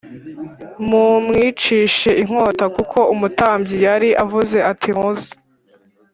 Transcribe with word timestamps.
mumwicishe 0.87 2.09
inkota 2.21 2.65
kuko 2.75 2.97
umutambyi 3.13 3.75
yari 3.85 4.09
avuze 4.23 4.57
ati 4.71 4.89
muze 4.99 5.31